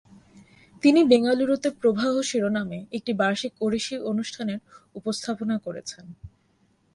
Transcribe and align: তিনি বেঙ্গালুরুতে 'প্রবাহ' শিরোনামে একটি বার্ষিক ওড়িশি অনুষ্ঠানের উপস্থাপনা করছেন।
তিনি 0.83 1.01
বেঙ্গালুরুতে 1.03 1.69
'প্রবাহ' 1.73 2.25
শিরোনামে 2.29 2.79
একটি 2.97 3.11
বার্ষিক 3.13 3.53
ওড়িশি 3.61 3.95
অনুষ্ঠানের 4.11 4.59
উপস্থাপনা 4.95 5.55
করছেন। 5.65 6.05